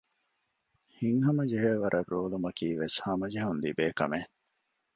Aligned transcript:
ހިތްހަމަ 0.97 1.43
ޖެހޭވަރަށް 1.51 2.09
ރޯލުމަކީވެސް 2.13 2.97
ހަމަޖެހުން 3.05 3.61
ލިބޭކަމެއް 3.63 4.29